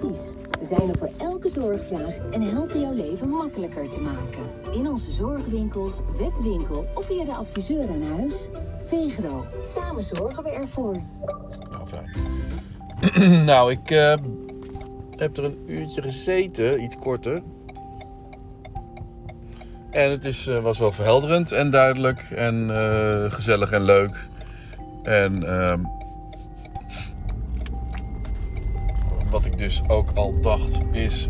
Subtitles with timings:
[0.00, 4.72] We zijn er voor elke zorgvraag en helpen jouw leven makkelijker te maken.
[4.72, 8.48] In onze zorgwinkels, webwinkel of via de adviseur aan huis.
[8.84, 11.02] Vegro, samen zorgen we ervoor.
[11.70, 13.44] Nou, fijn.
[13.50, 14.14] nou, ik eh,
[15.16, 17.42] heb er een uurtje gezeten, iets korter.
[19.90, 24.28] En het is, eh, was wel verhelderend en duidelijk en eh, gezellig en leuk.
[25.02, 25.42] En
[30.92, 31.28] is.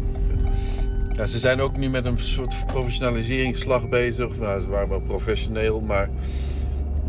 [1.12, 4.34] Ja, ze zijn ook nu met een soort professionaliseringsslag bezig.
[4.34, 6.08] Ze waren wel professioneel, maar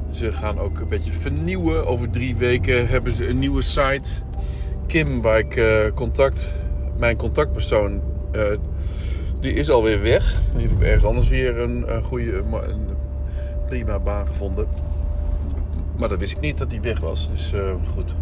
[0.09, 1.87] ze gaan ook een beetje vernieuwen.
[1.87, 4.09] Over drie weken hebben ze een nieuwe site.
[4.85, 6.59] Kim, waar ik eh, contact,
[6.97, 8.43] mijn contactpersoon, eh,
[9.39, 10.41] die is alweer weg.
[10.55, 12.43] Die heeft ergens anders weer een, een goede,
[13.67, 14.67] prima baan gevonden.
[15.97, 17.29] Maar dat wist ik niet dat die weg was.
[17.29, 18.15] Dus eh, goed.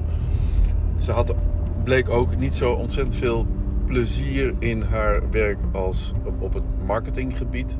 [0.97, 1.35] Ze had,
[1.83, 3.45] bleek ook niet zo ontzettend veel
[3.85, 7.77] plezier in haar werk als op, op het marketinggebied.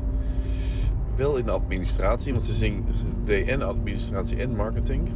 [1.16, 2.90] Wel in de administratie, want ze zingt
[3.24, 5.08] DN administratie en marketing.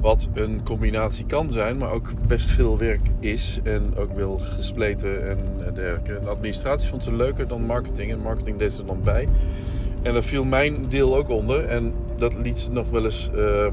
[0.00, 3.60] Wat een combinatie kan zijn, maar ook best veel werk is.
[3.62, 5.38] En ook wel gespleten en
[5.74, 6.18] dergelijke.
[6.20, 8.12] De administratie vond ze leuker dan marketing.
[8.12, 9.28] En marketing deed ze dan bij.
[10.02, 11.64] En daar viel mijn deel ook onder.
[11.64, 13.66] En dat liet ze nog wel eens uh,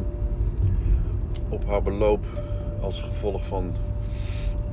[1.50, 2.26] op haar beloop
[2.82, 3.74] als gevolg van,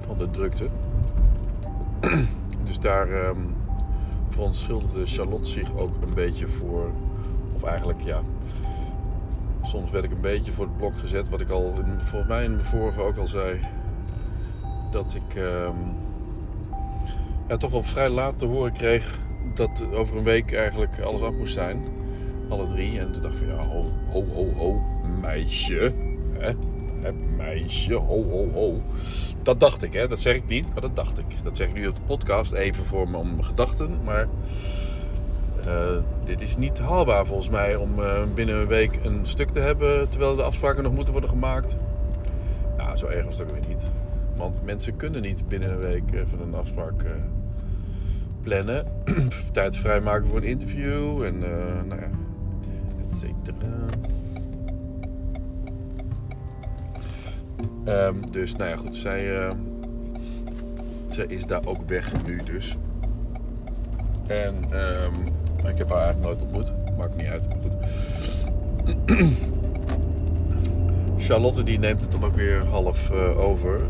[0.06, 0.68] van de drukte.
[2.66, 3.54] dus daar um,
[4.28, 6.90] verontschuldigde Charlotte zich ook een beetje voor.
[7.54, 8.20] Of eigenlijk ja.
[9.62, 11.28] Soms werd ik een beetje voor het blok gezet.
[11.28, 13.60] Wat ik al volgens mij in de vorige ook al zei.
[14.90, 15.96] Dat ik um,
[17.48, 19.18] ja, toch wel vrij laat te horen kreeg
[19.54, 21.84] dat over een week eigenlijk alles af moest zijn.
[22.48, 22.98] Alle drie.
[22.98, 24.82] En toen dacht ik van ja, ho, ho, ho, ho,
[25.20, 25.94] meisje.
[26.32, 26.52] Hè?
[27.12, 28.80] Meisje, ho, ho, ho.
[29.42, 30.08] Dat dacht ik, hè.
[30.08, 31.24] Dat zeg ik niet, maar dat dacht ik.
[31.42, 33.98] Dat zeg ik nu op de podcast even voor mijn gedachten.
[34.04, 34.28] Maar
[35.66, 39.58] uh, dit is niet haalbaar volgens mij om uh, binnen een week een stuk te
[39.58, 41.76] hebben terwijl de afspraken nog moeten worden gemaakt.
[42.76, 43.82] Nou, zo erg was het ook weer niet.
[44.36, 47.04] Want mensen kunnen niet binnen een week even een afspraak
[48.40, 48.86] plannen.
[49.52, 51.38] Tijd vrijmaken voor een interview en
[51.88, 52.10] nou ja,
[53.10, 53.86] et cetera.
[57.88, 59.50] Um, dus nou ja, goed, zij, uh,
[61.10, 62.76] zij is daar ook weg nu dus.
[64.26, 65.14] En um,
[65.66, 66.72] ik heb haar eigenlijk nooit ontmoet.
[66.96, 67.72] Maakt niet uit, goed.
[71.26, 73.80] Charlotte die neemt het dan ook weer half uh, over.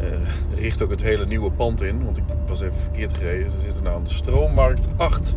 [0.00, 0.04] Uh,
[0.54, 2.04] richt ook het hele nieuwe pand in.
[2.04, 3.50] Want ik was even verkeerd gereden.
[3.50, 5.34] Ze zitten nou aan de Stroommarkt 8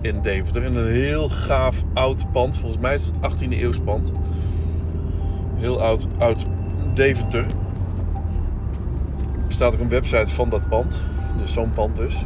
[0.00, 0.62] in Deventer.
[0.62, 2.58] In een heel gaaf oud pand.
[2.58, 4.12] Volgens mij is het 18e eeuws pand
[5.56, 6.46] heel oud, oud
[6.94, 7.44] Deventer.
[9.46, 11.04] Er staat ook een website van dat pand.
[11.38, 12.24] Dus zo'n pand dus.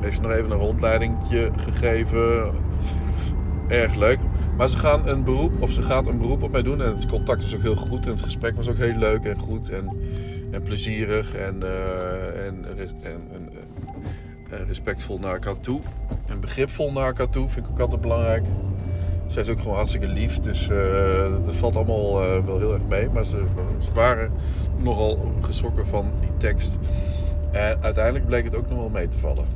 [0.00, 2.54] Heeft nog even een rondleidingje gegeven.
[3.68, 4.18] Erg leuk.
[4.56, 6.82] Maar ze gaan een beroep, of ze gaat een beroep op mij doen.
[6.82, 8.04] En het contact was ook heel goed.
[8.04, 9.70] En het gesprek was ook heel leuk en goed.
[9.70, 9.88] En,
[10.50, 11.34] en plezierig.
[11.34, 12.64] En, uh, en,
[13.02, 13.52] en,
[14.50, 15.80] en respectvol naar elkaar toe.
[16.26, 17.48] En begripvol naar elkaar toe.
[17.48, 18.44] Vind ik ook altijd belangrijk.
[19.28, 20.38] Zij is ook gewoon hartstikke lief.
[20.38, 23.10] Dus uh, dat valt allemaal uh, wel heel erg mee.
[23.10, 23.44] Maar ze,
[23.78, 24.32] ze, waren
[24.76, 26.78] nogal geschrokken van die tekst.
[27.50, 29.46] En uiteindelijk bleek het ook nog wel mee te vallen.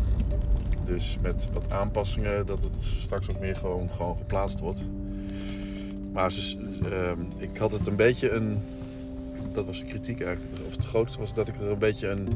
[0.84, 4.80] Dus met wat aanpassingen dat het straks ook meer gewoon, gewoon geplaatst wordt.
[6.12, 8.58] Maar ze, uh, ik had het een beetje een.
[9.52, 10.66] Dat was de kritiek eigenlijk.
[10.66, 12.28] Of het grootste was dat ik er een beetje een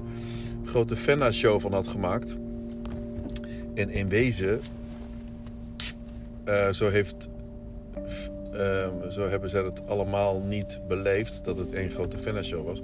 [0.64, 2.38] grote Fenna-show van had gemaakt.
[3.74, 4.60] En in wezen
[6.48, 7.28] uh, zo, heeft,
[8.52, 12.80] uh, zo hebben zij het allemaal niet beleefd dat het één grote Fenna-show was.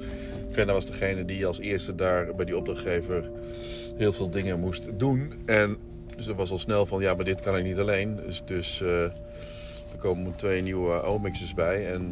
[0.51, 3.31] Fenna was degene die als eerste daar bij die opdrachtgever
[3.97, 5.33] heel veel dingen moest doen.
[5.47, 5.77] En
[6.27, 8.17] er was al snel van, ja, maar dit kan ik niet alleen.
[8.17, 11.93] Dus, dus uh, er komen twee nieuwe Omix's bij.
[11.93, 12.09] En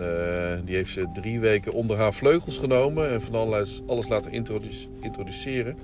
[0.65, 4.89] die heeft ze drie weken onder haar vleugels genomen en van alles, alles laten introduce,
[5.01, 5.77] introduceren.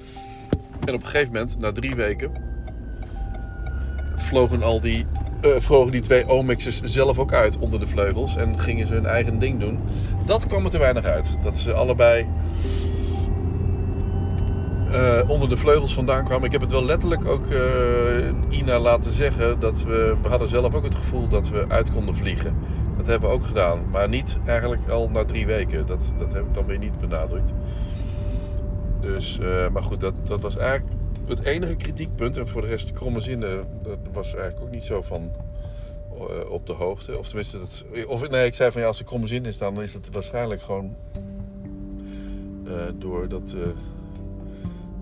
[0.85, 2.33] En op een gegeven moment, na drie weken,
[4.17, 5.07] vlogen al die
[5.47, 9.07] uh, vlogen die twee Omix'ers zelf ook uit onder de vleugels en gingen ze hun
[9.07, 9.79] eigen ding doen.
[10.25, 11.39] Dat kwam er te weinig uit.
[11.43, 12.27] Dat ze allebei
[14.93, 16.45] uh, onder de vleugels vandaan kwamen.
[16.45, 19.61] Ik heb het wel letterlijk ook uh, Ina laten zeggen.
[19.61, 22.57] Dat we, we hadden zelf ook het gevoel dat we uit konden vliegen.
[22.97, 23.79] Dat hebben we ook gedaan.
[23.91, 25.87] Maar niet eigenlijk al na drie weken.
[25.87, 27.53] Dat, dat heb ik dan weer niet benadrukt.
[29.01, 29.39] Dus,
[29.73, 30.93] maar goed, dat, dat was eigenlijk
[31.29, 35.03] het enige kritiekpunt, en voor de rest kromme zinnen, dat was eigenlijk ook niet zo
[35.03, 35.31] van
[36.15, 37.19] uh, op de hoogte.
[37.19, 39.83] Of tenminste, dat, of, nee, ik zei van ja, als er kromme zin is, dan
[39.83, 40.95] is het waarschijnlijk gewoon
[42.65, 43.57] uh, door dat,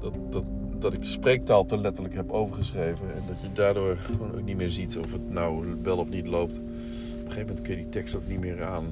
[0.00, 0.44] dat, dat,
[0.78, 3.14] dat ik spreektaal te letterlijk heb overgeschreven.
[3.14, 6.26] En dat je daardoor gewoon ook niet meer ziet of het nou wel of niet
[6.26, 6.58] loopt.
[6.58, 8.84] Op een gegeven moment kun je die tekst ook niet meer aan.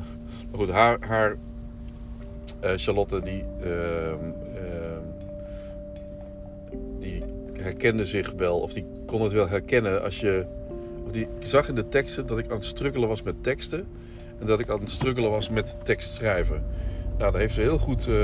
[0.50, 1.36] Maar goed, haar, haar
[2.60, 4.32] Charlotte die, ehm,
[7.02, 7.22] die
[7.52, 10.46] herkende zich wel, of die kon het wel herkennen als je.
[11.04, 13.86] Of die zag in de teksten dat ik aan het struggelen was met teksten.
[14.38, 16.62] En dat ik aan het struggelen was met tekst schrijven.
[17.18, 18.16] Nou, dat heeft ze heel goed uh,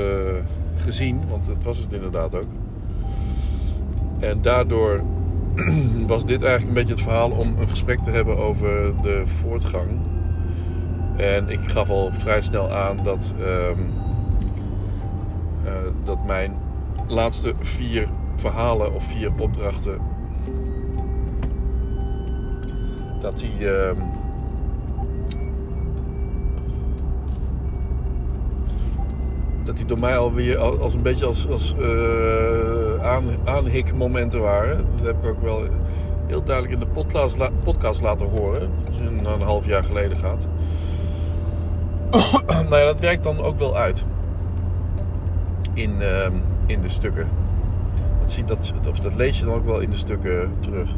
[0.75, 2.47] gezien, want het was het inderdaad ook.
[4.19, 5.01] En daardoor
[6.07, 9.89] was dit eigenlijk een beetje het verhaal om een gesprek te hebben over de voortgang.
[11.17, 13.89] En ik gaf al vrij snel aan dat, um,
[15.65, 15.71] uh,
[16.03, 16.57] dat mijn
[17.07, 18.07] laatste vier
[18.39, 20.01] verhalen of vier opdrachten.
[23.21, 23.59] Dat die.
[23.59, 23.91] Uh,
[29.63, 34.85] dat die door mij alweer als een beetje als, als uh, aan, aanhikmomenten waren.
[34.95, 35.63] Dat heb ik ook wel
[36.27, 38.69] heel duidelijk in de podcast, podcast laten horen.
[38.91, 40.47] Je naar een half jaar geleden gaat.
[42.69, 44.05] nou ja, dat werkt dan ook wel uit.
[45.73, 46.25] In, uh,
[46.65, 47.29] in de stukken
[48.35, 50.89] dat, dat, of dat lees je dan ook wel in de stukken terug.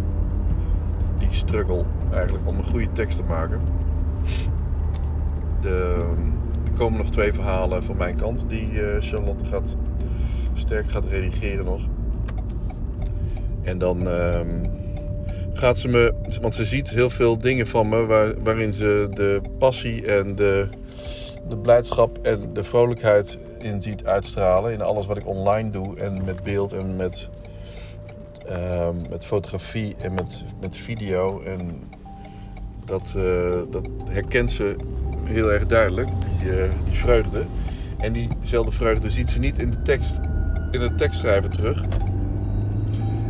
[1.19, 1.83] Die struggle
[2.13, 3.61] eigenlijk om een goede tekst te maken.
[5.61, 6.05] De,
[6.71, 9.75] er komen nog twee verhalen van mijn kant die uh, Charlotte gaat,
[10.53, 11.81] sterk gaat redigeren nog.
[13.61, 14.39] En dan uh,
[15.53, 19.41] gaat ze me, want ze ziet heel veel dingen van me waar, waarin ze de
[19.57, 20.67] passie en de,
[21.51, 24.73] de blijdschap en de vrolijkheid in ziet uitstralen.
[24.73, 27.29] In alles wat ik online doe en met beeld en met,
[28.49, 31.41] uh, met fotografie en met, met video.
[31.41, 31.89] En
[32.85, 34.75] dat, uh, dat herkent ze
[35.23, 36.09] heel erg duidelijk,
[36.39, 37.43] die, uh, die vreugde.
[37.97, 40.19] En diezelfde vreugde ziet ze niet in de tekst,
[40.71, 41.83] in het tekstschrijven terug.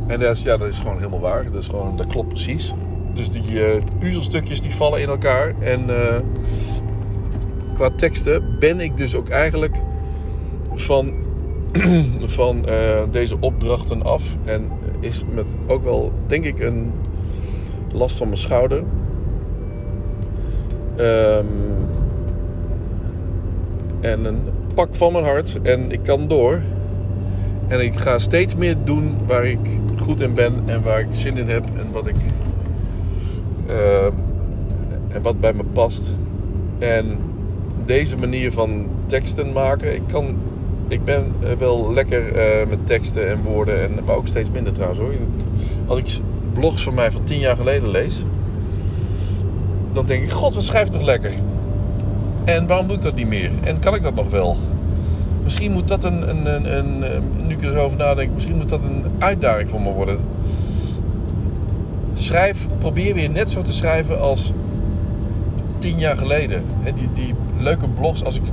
[0.07, 1.43] En dat is, ja, dat is gewoon helemaal waar.
[1.43, 2.73] Dat, is gewoon, dat klopt precies.
[3.13, 3.67] Dus die uh,
[3.99, 5.53] puzzelstukjes die vallen in elkaar.
[5.59, 5.89] En
[7.81, 9.75] qua teksten ben ik dus ook eigenlijk
[10.73, 11.13] van,
[12.37, 14.35] van uh, deze opdrachten af.
[14.45, 16.91] En is met ook wel, denk ik, een
[17.91, 18.83] last van mijn schouder.
[20.99, 21.47] Um,
[23.99, 24.39] en een
[24.73, 25.61] pak van mijn hart.
[25.61, 26.61] En ik kan door.
[27.67, 31.37] En ik ga steeds meer doen waar ik goed in ben en waar ik zin
[31.37, 32.15] in heb en wat ik.
[33.69, 34.05] Uh,
[35.07, 36.15] en wat bij me past.
[36.79, 37.29] En
[37.85, 39.95] deze manier van teksten maken.
[39.95, 40.35] Ik kan
[40.91, 44.73] ik ben eh, wel lekker uh, met teksten en woorden, en, maar ook steeds minder
[44.73, 45.13] trouwens hoor.
[45.85, 46.19] Als ik
[46.53, 48.23] blogs van mij van tien jaar geleden lees,
[49.93, 51.31] dan denk ik: God, wat schrijft toch lekker?
[52.43, 53.51] En waarom doe ik dat niet meer?
[53.63, 54.57] En kan ik dat nog wel?
[55.43, 58.57] Misschien moet dat een, een, een, een eh, nu ik er zo over nadenk, misschien
[58.57, 60.19] moet dat een uitdaging voor me worden.
[62.13, 64.53] Schrijf, probeer weer net zo te schrijven als
[65.77, 66.63] tien jaar geleden.
[66.83, 68.43] die, die leuke blogs, als ik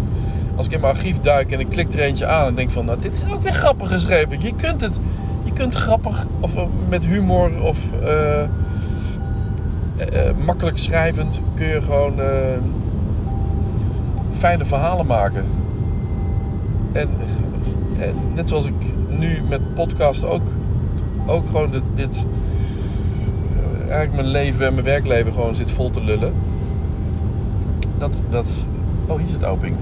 [0.57, 2.85] als ik in mijn archief duik en ik klik er eentje aan en denk van,
[2.85, 4.41] nou, dit is ook weer grappig geschreven.
[4.41, 4.99] Je kunt het,
[5.43, 8.43] je kunt grappig of eh, met humor of uh,
[9.99, 12.21] uh, makkelijk schrijvend kun je gewoon
[14.33, 15.45] fijne verhalen maken.
[16.93, 17.09] En,
[17.99, 18.75] en, net zoals ik
[19.09, 20.49] nu met podcast ook,
[21.27, 22.27] ook gewoon dit, dit
[23.79, 26.33] eigenlijk mijn leven en mijn werkleven gewoon zit vol te lullen.
[27.99, 28.67] Dat, dat,
[29.09, 29.77] oh hier zit Oping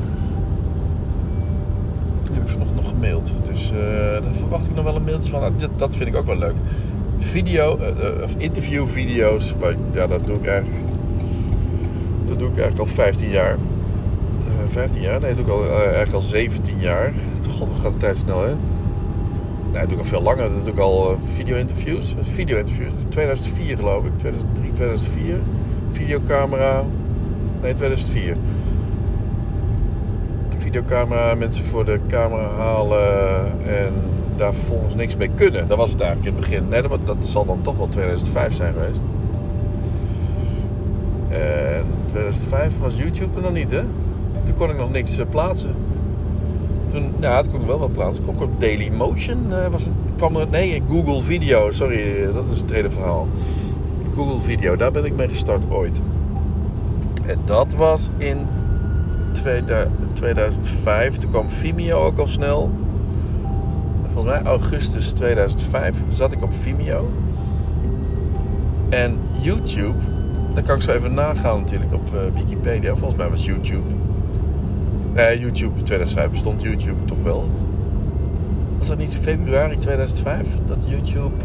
[2.37, 3.33] heb ik vanochtend nog gemaild.
[3.43, 3.79] Dus uh,
[4.23, 5.41] daar verwacht ik nog wel een mailtje van.
[5.41, 6.55] Nou, dit, dat vind ik ook wel leuk.
[7.19, 9.55] Video, uh, of interviewvideo's.
[9.93, 10.85] Ja, dat doe ik eigenlijk.
[12.25, 13.57] Dat doe ik eigenlijk al 15 jaar.
[14.67, 15.21] 15 jaar?
[15.21, 17.13] Nee, dat doe ik al, eigenlijk al 17 jaar.
[17.51, 18.55] God, wat gaat de tijd snel, hè?
[19.73, 20.49] Nee, dat doe ik al veel langer.
[20.53, 22.15] Dat doe ik al video-interviews.
[22.21, 22.93] Video-interviews.
[23.09, 24.19] 2004 geloof ik.
[24.19, 25.41] 2003, 2004.
[25.93, 26.85] Videocamera.
[27.63, 28.37] Nee, 2004
[30.67, 33.93] videocamera, mensen voor de camera halen en
[34.37, 35.69] daar vervolgens niks mee kunnen.
[35.69, 36.69] Dat was het eigenlijk in het begin.
[36.69, 39.03] Nee, dat, zal dan toch wel 2005 zijn geweest.
[41.29, 43.83] En 2005 was YouTube er nog niet, hè?
[44.45, 45.75] Toen kon ik nog niks uh, plaatsen.
[46.87, 48.25] Toen, ja, toen kon ik wel wat plaatsen.
[48.25, 52.59] Kon ik op Dailymotion uh, was het, kwam er, nee, Google Video, sorry, dat is
[52.59, 53.29] het hele verhaal.
[54.15, 56.03] Google Video, daar ben ik mee gestart ooit.
[57.27, 58.47] En dat was in
[60.13, 61.17] 2005.
[61.17, 62.71] Toen kwam Vimeo ook al snel.
[64.13, 67.11] Volgens mij augustus 2005 zat ik op Vimeo.
[68.89, 69.99] En YouTube,
[70.55, 72.97] daar kan ik zo even nagaan natuurlijk op uh, Wikipedia.
[72.97, 73.95] Volgens mij was YouTube.
[75.15, 77.49] Nee, YouTube 2005 bestond YouTube toch wel.
[78.79, 81.45] Was dat niet februari 2005 dat YouTube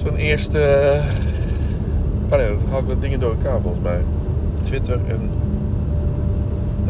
[0.00, 1.00] zo'n eerste.
[2.30, 4.00] Oh nee, dat haal ik wat dingen door elkaar volgens mij.
[4.60, 5.39] Twitter en.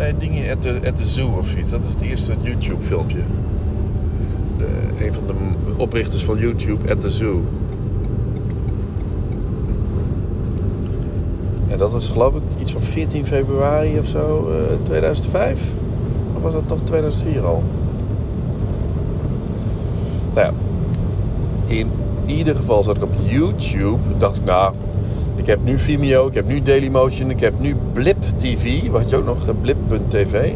[0.01, 1.71] Nee, dingen at the, at the Zoo of zoiets.
[1.71, 3.21] Dat is het eerste YouTube-filmpje.
[5.01, 5.33] Een van de
[5.77, 7.43] oprichters van YouTube, at the Zoo.
[11.69, 15.61] En dat was geloof ik iets van 14 februari of zo, uh, 2005.
[16.37, 17.63] Of was dat toch 2004 al?
[20.35, 20.53] Nou
[21.67, 21.91] in
[22.27, 24.17] ieder geval zat ik op YouTube.
[24.19, 24.75] Dacht ik, nou,
[25.41, 28.89] ik heb nu Vimeo, ik heb nu Dailymotion, ik heb nu Blip TV.
[28.89, 30.53] Wat je ook nog, Blip.tv.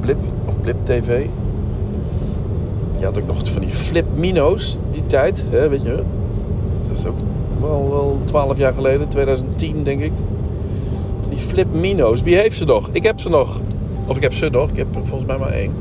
[0.00, 0.16] Blip
[0.46, 1.26] of Blip TV.
[2.98, 6.02] Je had ook nog van die Flip Mino's, die tijd, hè, weet je.
[6.82, 7.18] Dat is ook
[7.60, 10.12] wel, wel 12 jaar geleden, 2010 denk ik.
[11.28, 12.88] Die Flip Mino's, wie heeft ze nog?
[12.92, 13.60] Ik heb ze nog.
[14.08, 15.72] Of ik heb ze nog, ik heb er volgens mij maar één.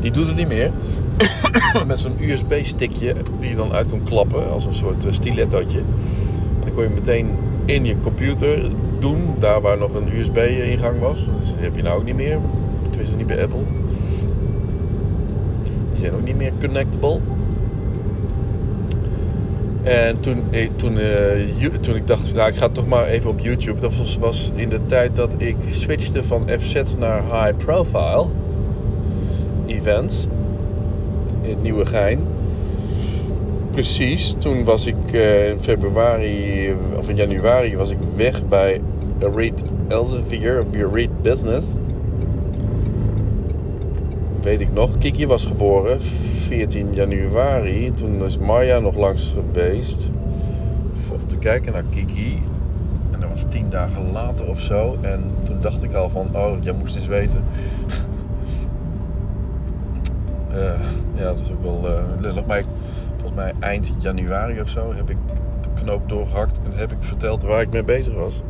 [0.00, 0.70] Die doet het niet meer.
[1.86, 5.82] Met zo'n USB-stickje die je dan uit kon klappen als een soort eh, stilettootje.
[6.60, 7.28] Dan kon je meteen
[7.64, 11.28] in je computer doen, daar waar nog een USB-ingang was.
[11.38, 12.38] Dus die heb je nou ook niet meer.
[12.82, 13.62] Tenminste niet bij Apple.
[15.92, 17.20] Die zijn ook niet meer connectable.
[19.82, 23.40] En toen, eh, toen, uh, toen ik dacht, nou, ik ga toch maar even op
[23.40, 23.80] YouTube.
[23.80, 28.26] Dat was, was in de tijd dat ik switchte van FZ naar high profile
[29.66, 30.26] events
[31.40, 32.29] in Nieuwegein.
[33.80, 38.80] Precies, toen was ik uh, in februari of in januari was ik weg bij
[39.18, 41.66] Read Elsevier, Read Business.
[44.42, 47.92] Weet ik nog, Kiki was geboren 14 januari.
[47.92, 50.10] Toen is Maya nog langs geweest
[51.12, 52.38] om te kijken naar Kiki.
[53.10, 54.98] En dat was tien dagen later of zo.
[55.00, 57.44] En toen dacht ik al van, oh, jij moest eens weten.
[60.50, 60.80] Uh,
[61.16, 62.46] ja, dat is ook wel uh, lullig.
[62.46, 62.62] Maar
[63.30, 65.16] volgens mij eind januari of zo heb ik
[65.62, 68.42] de knoop doorgehakt en heb ik verteld waar ik mee bezig was.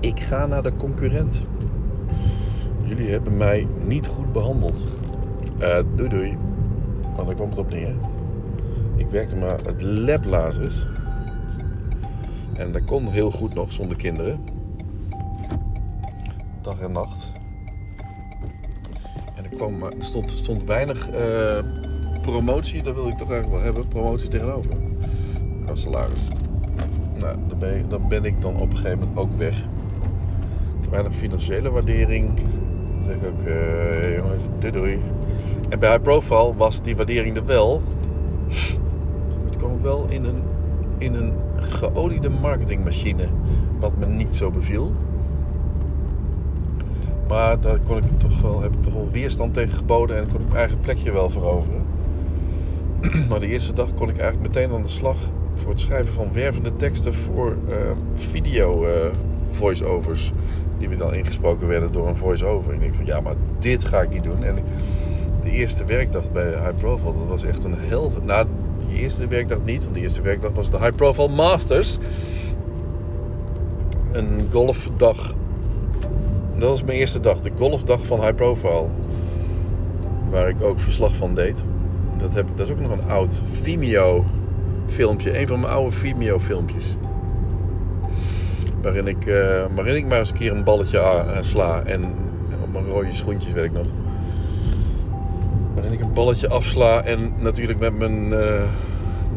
[0.00, 1.46] Ik ga naar de concurrent.
[2.82, 4.84] Jullie hebben mij niet goed behandeld.
[5.60, 6.36] Uh, doei doei.
[7.14, 7.94] Want daar kwam het op neer.
[8.96, 10.86] Ik werkte maar het lablazers.
[12.56, 14.44] En dat kon heel goed nog zonder kinderen.
[16.60, 17.32] Dag en nacht.
[19.36, 21.58] En er, kwam, er stond, stond weinig uh,
[22.24, 24.70] promotie, dat wil ik toch eigenlijk wel hebben, promotie tegenover.
[25.64, 26.06] Qua.
[27.18, 29.66] Nou, dan ben, ik, dan ben ik dan op een gegeven moment ook weg.
[30.80, 32.30] Te weinig financiële waardering.
[32.36, 34.98] Dan zeg ik ook, uh, jongens, doei doei.
[35.68, 37.82] En bij High Profile was die waardering er wel.
[39.44, 40.42] Het kwam ook wel in een,
[40.98, 43.26] in een geoliede marketingmachine.
[43.80, 44.92] Wat me niet zo beviel.
[47.28, 50.40] Maar daar kon ik toch wel, heb ik toch wel weerstand tegen geboden en kon
[50.40, 51.83] ik mijn eigen plekje wel veroveren.
[53.28, 55.16] maar de eerste dag kon ik eigenlijk meteen aan de slag
[55.54, 57.74] voor het schrijven van wervende teksten voor uh,
[58.14, 58.90] video uh,
[59.50, 60.32] voice-overs.
[60.78, 62.68] Die we dan ingesproken werden door een voice-over.
[62.68, 64.44] En ik denk van ja, maar dit ga ik niet doen.
[64.44, 64.58] En
[65.42, 68.12] de eerste werkdag bij High Profile, dat was echt een hel.
[68.24, 68.46] Nou,
[68.88, 71.98] die eerste werkdag niet, want de eerste werkdag was de High Profile Masters.
[74.12, 75.34] Een golfdag.
[76.56, 78.86] Dat was mijn eerste dag, de golfdag van High Profile.
[80.30, 81.64] Waar ik ook verslag van deed.
[82.16, 84.24] Dat, heb, dat is ook nog een oud Vimeo
[84.86, 85.38] filmpje.
[85.38, 86.96] Een van mijn oude Vimeo filmpjes.
[88.82, 91.82] Waarin ik, uh, waarin ik maar eens een keer een balletje uh, sla.
[91.82, 92.04] En
[92.62, 93.86] op mijn rode schoentjes weet ik nog.
[95.74, 97.02] Waarin ik een balletje afsla.
[97.02, 98.62] En natuurlijk met mijn, uh,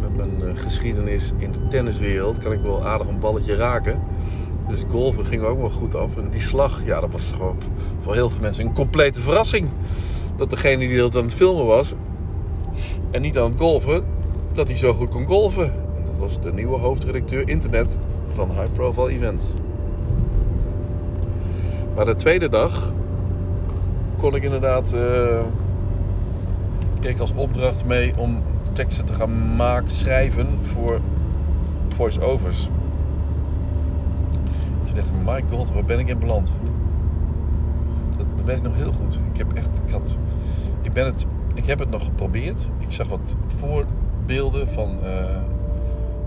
[0.02, 4.00] met mijn geschiedenis in de tenniswereld kan ik wel aardig een balletje raken.
[4.68, 6.18] Dus golven ging ook wel goed af.
[6.18, 7.34] En die slag, ja, dat was
[8.00, 9.70] voor heel veel mensen een complete verrassing.
[10.36, 11.94] Dat degene die dat aan het filmen was,
[13.18, 14.04] en niet aan het golven,
[14.54, 15.66] dat hij zo goed kon golven.
[15.66, 17.98] En dat was de nieuwe hoofdredacteur internet
[18.30, 19.54] van High Profile Events.
[21.96, 22.94] Maar de tweede dag
[24.18, 24.94] kon ik inderdaad.
[24.94, 25.40] Uh,
[27.00, 28.42] kreeg als opdracht mee om
[28.74, 31.00] teksten te gaan maken, schrijven voor
[31.88, 32.70] voice-overs.
[34.84, 36.54] Toen dacht ik, my god, waar ben ik in beland?
[38.18, 39.20] Dat, dat weet ik nog heel goed.
[39.32, 40.18] Ik heb echt, ik had,
[40.82, 42.70] ik ben het ik heb het nog geprobeerd.
[42.78, 45.42] Ik zag wat voorbeelden van, uh,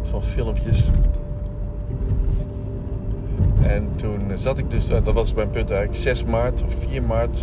[0.02, 0.90] van filmpjes.
[3.62, 7.02] En toen zat ik dus, uh, dat was mijn punt eigenlijk, 6 maart of 4
[7.02, 7.42] maart,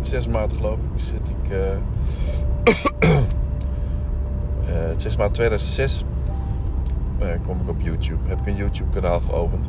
[0.00, 1.52] 6 maart geloof ik, zit ik.
[4.68, 6.04] Uh, 6 maart 2006
[7.46, 8.28] kom ik op YouTube.
[8.28, 9.68] Heb ik een YouTube kanaal geopend.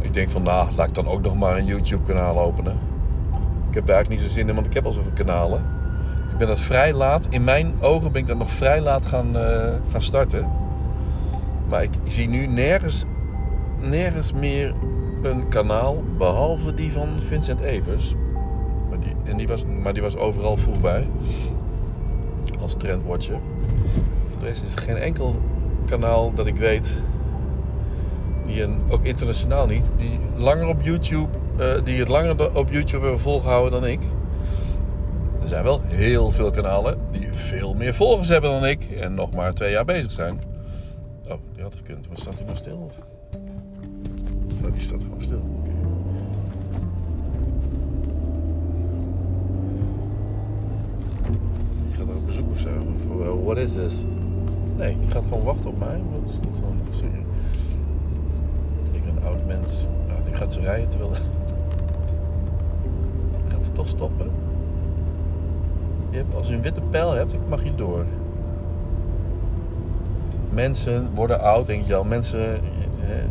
[0.00, 2.78] Ik denk van nou, laat ik dan ook nog maar een YouTube kanaal openen.
[3.68, 5.83] Ik heb daar eigenlijk niet zo zin in, want ik heb al zoveel kanalen.
[6.30, 7.26] Ik ben dat vrij laat.
[7.30, 10.50] In mijn ogen ben ik dat nog vrij laat gaan, eh, gaan starten.
[11.68, 13.04] Maar ik zie nu nergens,
[13.80, 14.74] nergens meer
[15.22, 18.14] een kanaal, behalve die van Vincent Evers.
[18.88, 21.06] Maar die, en die was, maar die was overal vroeg bij.
[22.60, 23.38] Als trendwatcher.
[24.30, 25.40] Voor de rest is er geen enkel
[25.86, 27.02] kanaal dat ik weet.
[28.46, 29.90] Die een, ook internationaal niet.
[29.96, 31.28] Die langer op YouTube.
[31.56, 34.00] eh, die het langer op YouTube hebben volgehouden dan ik.
[35.44, 38.90] Er zijn wel heel veel kanalen die veel meer volgers hebben dan ik.
[38.90, 40.40] En nog maar twee jaar bezig zijn.
[41.28, 42.08] Oh, die had gekund.
[42.08, 42.76] Maar staat hij nog stil?
[42.76, 42.98] Of?
[44.60, 45.38] Nou, die staat gewoon stil.
[45.38, 45.70] Oké.
[51.86, 52.68] Die gaat op bezoek of zo.
[53.18, 54.02] Uh, what is this?
[54.76, 56.02] Nee, die gaat gewoon wachten op mij.
[56.12, 56.80] Wat is dit dan?
[56.90, 57.24] Sorry.
[58.92, 59.86] Tegen een oud mens.
[60.08, 61.10] Nou, die gaat ze rijden terwijl...
[63.48, 64.33] Gaat ze toch stoppen?
[66.14, 68.04] Je hebt, als je een witte pijl hebt, mag je door.
[70.50, 72.04] Mensen worden oud, denk je al.
[72.04, 72.60] Mensen eh,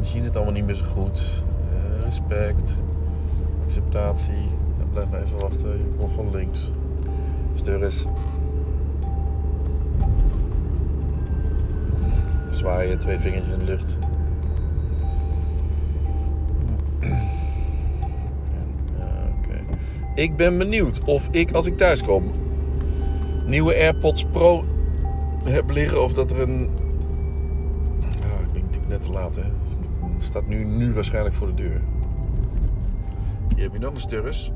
[0.01, 1.43] zien het allemaal niet meer zo goed.
[1.71, 2.77] Eh, respect,
[3.65, 4.47] acceptatie.
[4.91, 5.69] Blijf maar even wachten.
[5.69, 6.71] Je komt van links.
[7.53, 8.05] Steur is.
[12.51, 13.97] Zwaaien, twee vingertjes in de lucht.
[20.15, 22.31] Ik ben benieuwd of ik, als ik thuis kom,
[23.45, 24.65] nieuwe AirPods Pro
[25.43, 26.69] heb liggen of dat er een.
[28.21, 29.41] Ah, ik ben natuurlijk net te laat, hè.
[30.13, 31.81] Het staat nu, nu waarschijnlijk voor de deur.
[33.55, 34.51] Hier heb je nog een sturres.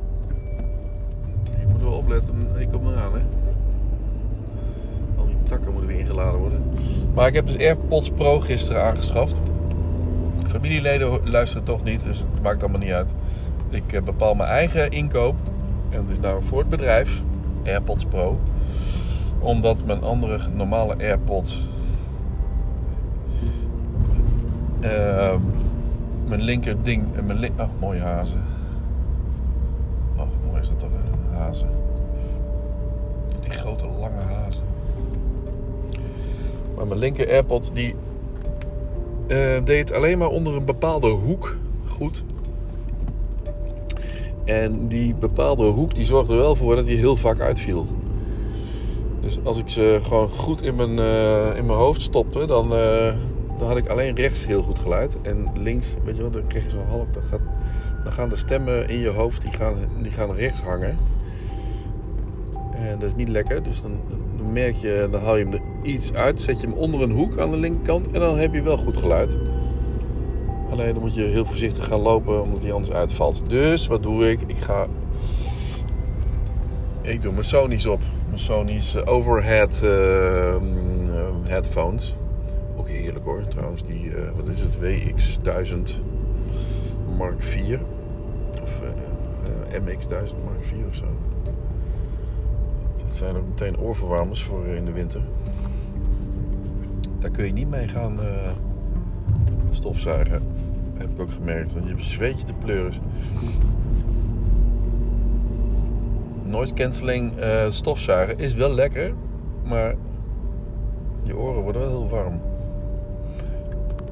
[1.59, 3.19] Je moet wel opletten, ik kom eraan, hè.
[5.17, 6.63] Al die takken moeten weer ingeladen worden.
[7.13, 9.41] Maar ik heb dus AirPods Pro gisteren aangeschaft.
[10.47, 13.13] Familieleden luisteren toch niet, dus het maakt allemaal niet uit.
[13.69, 15.35] Ik eh, bepaal mijn eigen inkoop.
[15.89, 17.23] En het is nou voor het bedrijf,
[17.67, 18.37] AirPods Pro
[19.39, 21.67] omdat mijn andere normale AirPods.
[24.81, 25.35] Uh,
[26.27, 27.15] mijn linker ding.
[27.15, 28.43] en Mijn li oh, mooie hazen.
[30.15, 31.37] Oh, mooi is dat toch, hè?
[31.37, 31.69] Hazen.
[33.41, 34.63] Die grote lange hazen.
[36.75, 37.95] Maar mijn linker AirPod die
[39.27, 42.23] uh, deed alleen maar onder een bepaalde hoek goed.
[44.47, 47.85] En die bepaalde hoek die zorgde er wel voor dat hij heel vaak uitviel.
[49.19, 53.13] Dus als ik ze gewoon goed in mijn, uh, in mijn hoofd stopte, dan, uh,
[53.57, 55.21] dan had ik alleen rechts heel goed geluid.
[55.21, 57.05] En links, weet je wel, dan kreeg je zo half.
[57.11, 57.39] Dan, gaat,
[58.03, 60.97] dan gaan de stemmen in je hoofd, die gaan, die gaan rechts hangen.
[62.71, 63.63] En dat is niet lekker.
[63.63, 63.91] Dus dan,
[64.37, 66.41] dan merk je, dan haal je hem er iets uit.
[66.41, 68.11] Zet je hem onder een hoek aan de linkerkant.
[68.11, 69.37] En dan heb je wel goed geluid.
[70.77, 73.43] Alleen dan moet je heel voorzichtig gaan lopen, omdat hij anders uitvalt.
[73.47, 74.41] Dus wat doe ik?
[74.47, 74.87] Ik ga.
[77.01, 78.01] Ik doe mijn Sony's op.
[78.27, 80.55] Mijn Sony's overhead uh,
[81.43, 82.15] headphones.
[82.75, 83.83] Ook heerlijk hoor, trouwens.
[83.83, 84.77] Die, uh, wat is het?
[84.77, 86.03] WX1000
[87.17, 87.79] Mark IV.
[88.63, 91.05] Of uh, MX1000 Mark IV of zo.
[93.03, 95.21] Dat zijn ook meteen oorverwarmers voor in de winter.
[97.19, 98.19] Daar kun je niet mee gaan
[99.71, 100.56] stofzuigen.
[100.99, 101.73] Heb ik ook gemerkt.
[101.73, 102.93] Want je hebt je zweetje te pleuren.
[106.43, 109.13] Noise cancelling uh, stofzuigen is wel lekker.
[109.63, 109.95] Maar
[111.23, 112.41] je oren worden wel heel warm.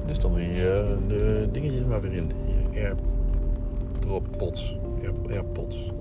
[0.06, 2.30] Dus dan weer uh, de dingetjes maar weer in.
[2.72, 2.94] Hier,
[4.08, 4.78] AirPods.
[5.02, 5.92] Air, AirPods.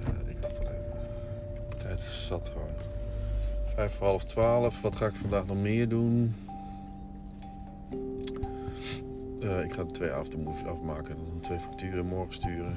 [0.00, 1.96] Uh, ik wacht wel even.
[1.96, 2.68] De zat gewoon.
[3.74, 4.80] Vijf voor half twaalf.
[4.80, 6.34] Wat ga ik vandaag nog meer doen?
[9.44, 11.16] Uh, ik ga de twee avondmoves afmaken.
[11.16, 12.76] Dan twee facturen morgen sturen.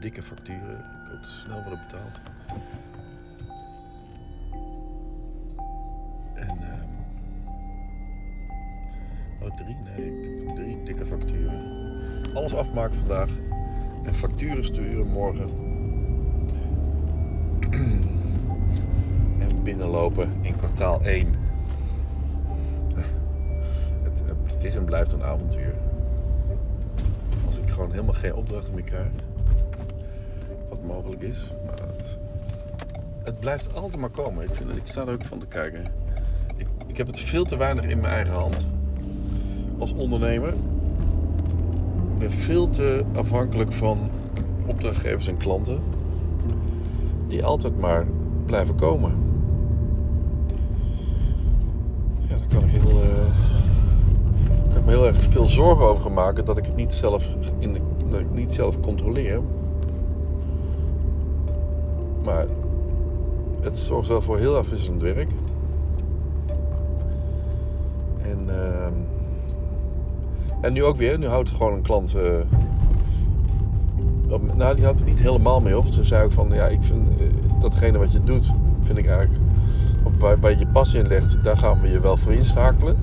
[0.00, 0.78] Dikke facturen.
[0.78, 2.20] Ik hoop dat ze snel worden betaald.
[6.34, 6.58] En...
[6.60, 6.82] Uh...
[9.42, 9.76] Oh, drie?
[9.84, 11.60] Nee, ik heb drie dikke facturen.
[12.34, 13.30] Alles afmaken vandaag.
[14.04, 15.48] En facturen sturen morgen.
[19.48, 21.39] en binnenlopen in kwartaal 1.
[24.60, 25.74] Het, is en blijft een avontuur.
[27.46, 29.08] Als ik gewoon helemaal geen opdrachten meer krijg.
[30.68, 31.52] Wat mogelijk is.
[31.66, 32.18] Maar het,
[33.22, 34.44] het blijft altijd maar komen.
[34.44, 35.84] Ik, vind, ik sta er ook van te kijken.
[36.56, 38.68] Ik, ik heb het veel te weinig in mijn eigen hand.
[39.78, 40.52] Als ondernemer.
[42.12, 44.10] Ik ben veel te afhankelijk van
[44.66, 45.80] opdrachtgevers en klanten.
[47.28, 48.06] Die altijd maar
[48.46, 49.12] blijven komen.
[52.20, 52.88] Ja, daar kan ik heel...
[52.88, 53.49] Ik
[54.90, 57.76] heel erg veel zorgen over maken dat ik het niet zelf in
[58.18, 59.40] ik niet zelf controleer.
[62.22, 62.46] Maar
[63.60, 65.30] het zorgt wel voor heel afwisselend werk.
[68.22, 68.92] En, ehm,
[70.60, 72.14] en nu ook weer, nu houdt gewoon een klant.
[72.14, 72.40] eh,
[74.56, 75.86] nou, die had er niet helemaal mee op.
[75.86, 77.26] Ze zei ook van ja, ik vind eh,
[77.60, 79.44] datgene wat je doet, vind ik eigenlijk.
[80.18, 82.96] Waar, waar je passie in legt, daar gaan we je wel voor inschakelen.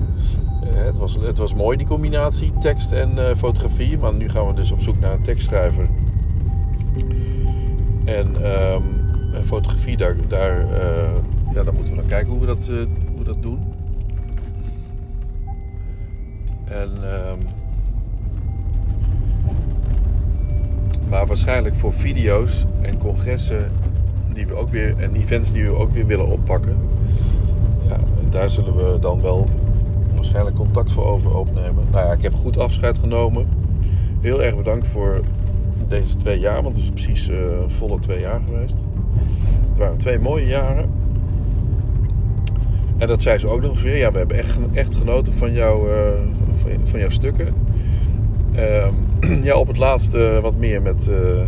[0.74, 4.46] Eh, het, was, het was mooi die combinatie tekst en eh, fotografie, maar nu gaan
[4.46, 5.88] we dus op zoek naar een tekstschrijver.
[8.04, 8.82] En ehm,
[9.44, 11.14] fotografie, daar, daar, eh,
[11.52, 13.58] ja, daar moeten we dan kijken hoe we dat, hoe we dat doen.
[16.64, 17.38] En, ehm,
[21.08, 23.70] maar waarschijnlijk voor video's en congressen
[24.32, 26.76] die we ook weer, en events die we ook weer willen oppakken.
[27.88, 27.98] Ja,
[28.30, 29.48] daar zullen we dan wel
[30.18, 31.84] waarschijnlijk contact voor over opnemen.
[31.90, 33.48] Nou ja, ik heb goed afscheid genomen.
[34.20, 35.20] Heel erg bedankt voor
[35.88, 38.82] deze twee jaar, want het is precies eh, een volle twee jaar geweest.
[39.68, 40.90] Het waren twee mooie jaren.
[42.96, 43.96] En dat zei ze ook nog eens weer.
[43.96, 45.96] Ja, we hebben echt, echt genoten van, jou, eh,
[46.54, 47.54] van, van jouw stukken.
[48.54, 48.94] Ehm,
[49.48, 51.08] ja, op het laatste wat meer met...
[51.08, 51.46] eh,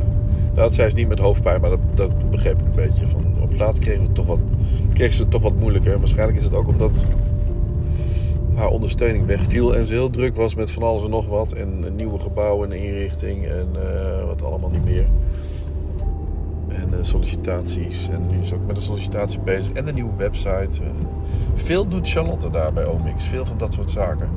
[0.54, 3.06] nou, dat zei ze niet met hoofdpijn, maar dat, dat begreep ik een beetje.
[3.06, 4.38] Van, op het laatst kregen, we toch wat,
[4.92, 5.98] kregen ze het toch wat moeilijker.
[5.98, 7.06] Waarschijnlijk is het ook omdat
[8.60, 11.52] haar ondersteuning wegviel en ze heel druk was met van alles en nog wat.
[11.52, 15.06] En nieuwe gebouwen en inrichting en eh, wat allemaal niet meer.
[16.68, 18.08] En eh, sollicitaties.
[18.08, 19.72] En nu is ook met een sollicitatie bezig.
[19.72, 20.80] En een nieuwe website.
[21.54, 23.26] Veel doet Charlotte daar bij Omix.
[23.26, 24.28] Veel van dat soort zaken.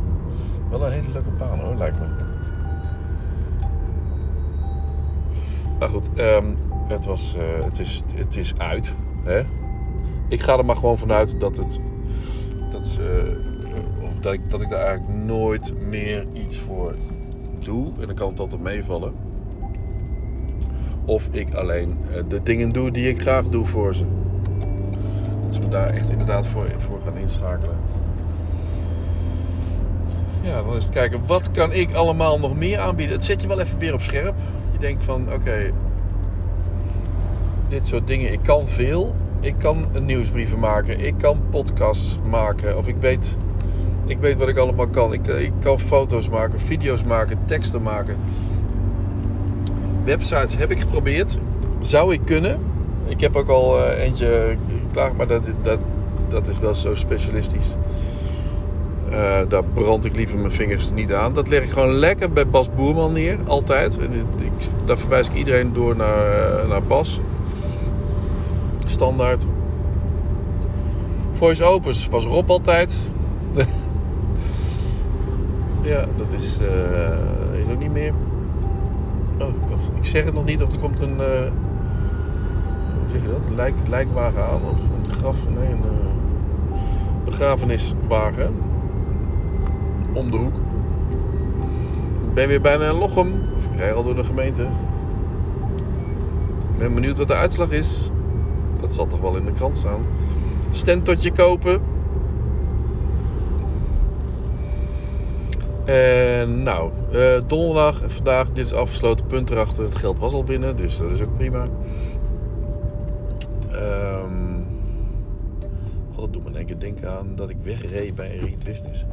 [0.70, 2.06] Wel een hele leuke baan hoor, lijkt me.
[5.80, 6.46] Maar goed, ehm,
[6.88, 8.98] het, was, eh, het, is, het is uit.
[9.24, 9.42] Hè?
[10.30, 11.80] Ik ga er maar gewoon vanuit dat het.
[12.72, 13.38] Dat, ze,
[14.24, 16.96] dat, ik, dat ik daar eigenlijk nooit meer iets voor
[17.60, 17.92] doe.
[18.00, 19.14] En dan kan het altijd meevallen.
[21.06, 24.06] Of ik alleen eh, de dingen doe die ik graag doe voor ze.
[25.44, 27.78] Dat ze me daar echt inderdaad voor, voor gaan inschakelen.
[30.42, 33.16] Ja, dan is het kijken, wat kan ik allemaal nog meer aanbieden?
[33.16, 34.36] Het zet je wel even weer op scherp.
[34.72, 35.72] Je denkt van, oké,
[37.68, 39.16] dit soort dingen, ik kan veel.
[39.40, 42.78] Ik kan nieuwsbrieven maken, ik kan podcasts maken.
[42.78, 43.38] Of ik weet,
[44.14, 45.14] ik weet wat ik allemaal kan.
[45.14, 48.18] Ik, ik kan foto's maken, video's maken, teksten maken.
[50.04, 51.40] Websites heb ik geprobeerd.
[51.80, 52.60] Zou ik kunnen.
[53.06, 54.58] Ik heb ook al eh, eentje
[54.92, 55.80] klaar, maar dat, dat,
[56.28, 57.76] dat is wel zo specialistisch.
[59.10, 61.34] Eh, daar brand ik liever mijn vingers niet aan.
[61.34, 64.00] Dat leg ik gewoon lekker bij Bas Boerman neer, altijd.
[64.38, 64.52] Ik,
[64.86, 67.22] daar verwijs ik iedereen door naar, eh, naar Bas.
[68.86, 69.46] Standaard.
[71.32, 72.98] Voice-overs was Rob altijd.
[75.84, 78.14] ja, dat is, eh, is ook niet meer.
[79.40, 81.20] Oh, ik- ik zeg het nog niet of er komt een.
[81.20, 81.52] eh,
[83.00, 83.46] hoe zeg je dat?
[83.46, 85.38] Een lijk, lijkwagen aan of een graf.
[85.50, 86.10] Nee, een eh,
[87.26, 88.54] begrafeniswagen.
[90.14, 90.56] Om de hoek.
[92.28, 93.34] Ik ben weer bijna in Lochem.
[93.58, 94.62] Of ik rij al door de gemeente.
[96.72, 98.10] Ik ben benieuwd wat de uitslag is.
[98.82, 100.00] Dat zal toch wel in de krant staan.
[100.72, 101.82] Stentotje kopen.
[105.86, 109.84] En nou, eh, donderdag vandaag, dit is afgesloten, punt erachter.
[109.84, 111.66] Het geld was al binnen, dus dat is ook prima.
[113.70, 114.54] Ehm
[116.12, 119.06] God, dat doet me denken aan dat ik wegreed bij Read Business.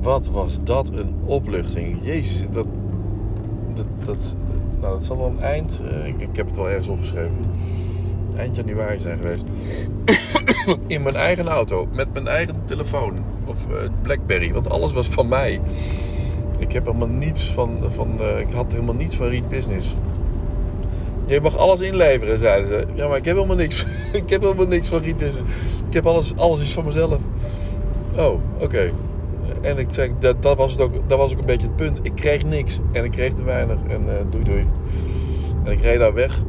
[0.00, 2.04] Wat was dat een opluchting.
[2.04, 2.66] Jezus, dat,
[3.74, 4.36] dat, dat,
[4.80, 7.36] nou, dat zal wel een eind, eh, ik, ik heb het wel ergens opgeschreven.
[8.36, 9.44] Eind januari zijn geweest.
[10.86, 13.12] In mijn eigen auto, met mijn eigen telefoon.
[13.46, 15.60] Of eh, Blackberry, want alles was van mij.
[16.58, 19.96] Ik heb helemaal niets van, van eh, ik had helemaal niets van Read Business.
[21.26, 22.86] Je mag alles inleveren, zeiden ze.
[22.94, 23.86] Ja, maar ik heb helemaal niks.
[24.12, 25.52] ik heb helemaal niks van Read Business.
[25.86, 27.20] Ik heb alles, alles is van mezelf.
[28.16, 28.92] Oh, oké.
[29.60, 32.00] En ik zeg, dat, dat, was het ook, dat was ook een beetje het punt.
[32.02, 32.78] Ik kreeg niks.
[32.92, 33.78] En ik kreeg te weinig.
[33.88, 34.66] En eh, doei doei.
[35.64, 36.42] En ik reed daar weg.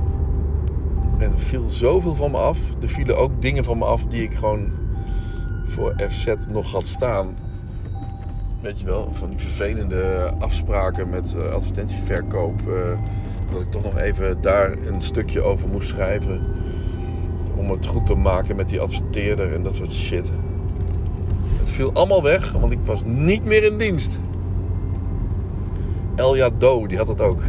[1.18, 2.60] En er viel zoveel van me af.
[2.82, 4.72] Er vielen ook dingen van me af die ik gewoon
[5.66, 7.36] voor FZ nog had staan.
[8.62, 12.60] Weet je wel, van die vervelende afspraken met eh, advertentieverkoop.
[12.68, 13.00] eh,
[13.52, 16.42] dat ik toch nog even daar een stukje over moest schrijven.
[17.56, 20.32] Om het goed te maken met die adverteerder en dat soort shit.
[21.58, 24.20] Het viel allemaal weg, want ik was niet meer in dienst.
[26.16, 27.42] Elja Do, die had het ook.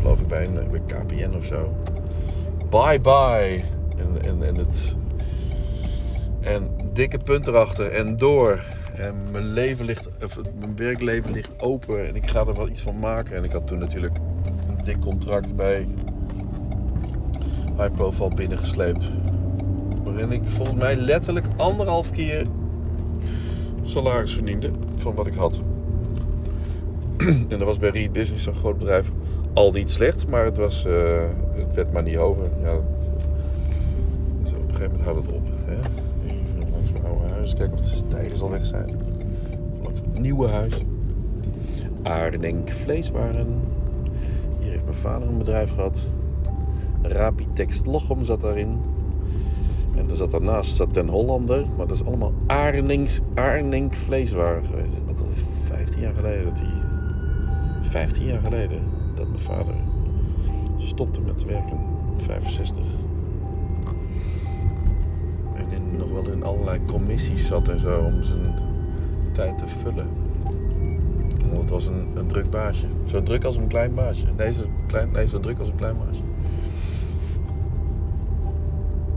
[0.00, 1.74] Geloof ik bij, een, bij KPN of zo.
[2.70, 3.62] Bye bye.
[3.96, 4.96] En, en, en, het,
[6.40, 8.64] en dikke punt erachter en door.
[8.94, 12.82] En mijn leven ligt, of mijn werkleven ligt open en ik ga er wel iets
[12.82, 13.36] van maken.
[13.36, 14.16] En ik had toen natuurlijk
[14.68, 15.88] een dik contract bij
[17.76, 19.10] High Profile binnengesleept.
[20.04, 22.46] Waarin ik volgens mij letterlijk anderhalf keer
[23.82, 25.60] salaris verdiende van wat ik had.
[27.26, 29.10] en dat was bij Reed Business, een groot bedrijf,
[29.56, 30.94] al niet slecht, maar het, was, uh,
[31.54, 32.50] het werd maar niet hoger.
[32.62, 32.78] Ja,
[34.42, 35.46] dus op een gegeven moment houdt het op.
[35.64, 35.76] Hè?
[36.26, 38.90] Even langs mijn oude huis, kijken of de stijgers al weg zijn.
[39.82, 40.82] Langs nieuwe huis.
[42.02, 43.60] Aardenk Vleeswaren.
[44.60, 46.06] Hier heeft mijn vader een bedrijf gehad.
[47.02, 48.80] Rapitex Lochem zat daarin.
[49.96, 51.64] En er zat daarnaast zat Ten Hollander.
[51.76, 53.20] Maar dat is allemaal Arnings,
[53.90, 55.00] vleeswaren geweest.
[55.10, 55.26] Ook al
[55.64, 56.84] 15 jaar geleden dat hij...
[57.82, 59.74] 15 jaar geleden dat mijn vader
[60.76, 61.78] stopte met werken.
[62.16, 62.84] 65.
[65.54, 68.54] En nog wel in allerlei commissies zat en zo om zijn
[69.32, 70.08] tijd te vullen.
[71.46, 72.86] Want het was een, een druk baasje.
[73.04, 74.26] Zo druk als een klein baasje.
[74.36, 76.22] Nee, zo, klein, nee, zo druk als een klein baasje.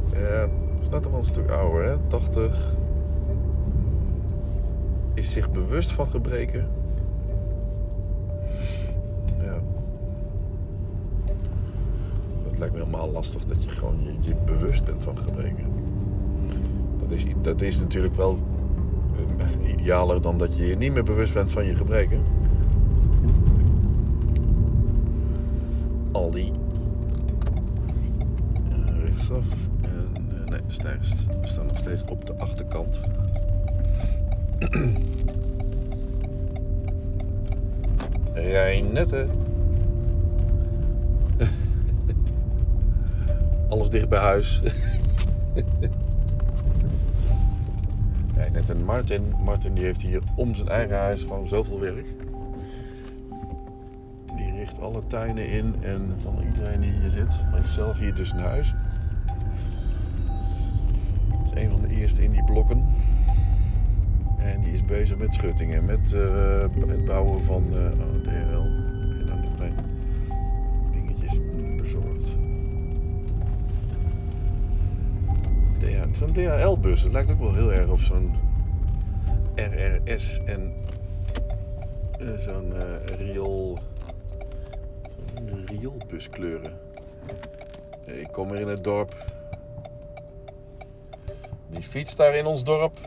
[0.10, 1.98] Ja, dat is net wel een stuk ouder, hè?
[2.08, 2.78] 80.
[5.14, 6.79] Is zich bewust van gebreken.
[12.60, 15.66] Lijkt me helemaal lastig dat je gewoon je, je bewust bent van gebreken.
[17.00, 18.38] Dat is, dat is natuurlijk wel
[19.38, 22.24] uh, idealer dan dat je je niet meer bewust bent van je gebreken.
[26.12, 26.52] Al die
[28.70, 29.46] uh, rechtsaf.
[29.82, 33.02] En, uh, nee, stijgers staan nog steeds op de achterkant.
[38.34, 39.28] Rijnette.
[43.70, 44.62] Alles dicht bij huis.
[48.36, 49.34] Rijnette en Martin.
[49.44, 52.06] Martin die heeft hier om zijn eigen huis gewoon zoveel werk.
[54.36, 57.46] Die richt alle tuinen in en van iedereen die hier zit.
[57.52, 58.74] Maar zelf hier dus een huis.
[61.30, 62.86] Dat is een van de eerste in die blokken.
[64.38, 68.79] En die is bezig met schuttingen, met uh, het bouwen van uh, oh, DHL.
[76.20, 78.34] Zo'n DHL-bus, het lijkt ook wel heel erg op zo'n
[79.56, 80.74] RRS en
[82.22, 82.74] uh, zo'n
[83.18, 83.78] riool.
[85.48, 86.72] Zo'n rioolbuskleuren.
[88.06, 89.26] Ik kom weer in het dorp.
[91.70, 93.00] Die fiets daar in ons dorp.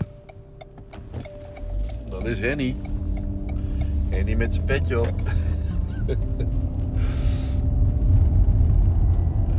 [2.08, 2.76] Dat is Henny.
[4.08, 5.14] Henny met zijn petje op.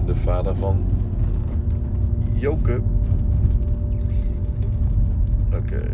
[0.06, 0.86] De vader van
[2.32, 2.93] Joke.
[5.76, 5.92] Okay.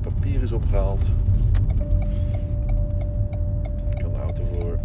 [0.00, 1.10] Papier is opgehaald.
[3.90, 4.78] Ik kan de auto voor,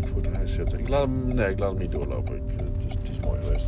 [0.00, 0.78] voor het huis zetten.
[0.78, 2.36] Ik laat hem, nee, ik laat hem niet doorlopen.
[2.36, 3.66] Ik, het, is, het is mooi geweest.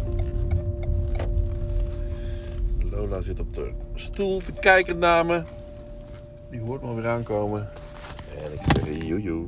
[2.90, 5.42] Lola zit op de stoel te kijken naar me.
[6.50, 7.68] Die hoort me weer aankomen.
[8.44, 9.46] En ik zeg joejoe.